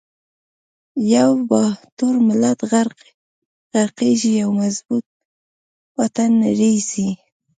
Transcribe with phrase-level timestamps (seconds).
[1.13, 1.63] یو با
[1.97, 2.59] تور ملت
[3.73, 5.07] غر قیږی، یو مظبو ط
[5.99, 7.09] وطن نړیزی